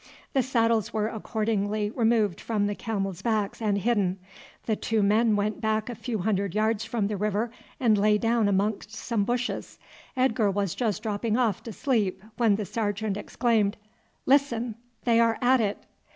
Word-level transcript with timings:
The 0.33 0.41
saddles 0.41 0.91
were 0.91 1.09
accordingly 1.09 1.91
removed 1.91 2.41
from 2.41 2.65
the 2.65 2.73
camels' 2.73 3.21
backs 3.21 3.61
and 3.61 3.77
hidden; 3.77 4.17
the 4.65 4.75
two 4.75 5.03
men 5.03 5.35
went 5.35 5.61
back 5.61 5.91
a 5.91 5.93
few 5.93 6.17
hundred 6.17 6.55
yards 6.55 6.83
from 6.83 7.05
the 7.05 7.17
river 7.17 7.51
and 7.79 7.95
lay 7.99 8.17
down 8.17 8.47
amongst 8.47 8.91
some 8.95 9.25
bushes. 9.25 9.77
Edgar 10.17 10.49
was 10.49 10.73
just 10.73 11.03
dropping 11.03 11.37
off 11.37 11.61
to 11.61 11.71
sleep, 11.71 12.23
when 12.37 12.55
the 12.55 12.65
sergeant 12.65 13.15
exclaimed, 13.15 13.77
"Listen! 14.25 14.73
they 15.03 15.19
are 15.19 15.37
at 15.39 15.61
it." 15.61 15.83